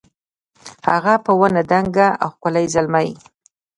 هغه 0.89 1.13
په 1.25 1.31
ونه 1.39 1.61
دنګ 1.71 1.95
او 2.21 2.29
ښکلی 2.35 2.65
زلمی 2.73 3.09